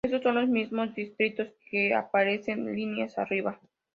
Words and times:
Estos 0.03 0.23
son 0.23 0.33
los 0.33 0.49
mismos 0.49 0.95
distritos 0.95 1.49
que 1.69 1.93
aparecen 1.93 2.75
líneas 2.75 3.19
arriba. 3.19 3.59